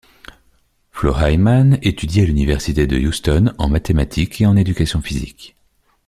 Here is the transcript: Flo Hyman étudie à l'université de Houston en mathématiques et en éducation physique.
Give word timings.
Flo 0.89 1.11
Hyman 1.15 1.77
étudie 1.83 2.21
à 2.21 2.25
l'université 2.25 2.87
de 2.87 2.97
Houston 2.97 3.53
en 3.59 3.69
mathématiques 3.69 4.41
et 4.41 4.47
en 4.47 4.57
éducation 4.57 4.99
physique. 4.99 5.55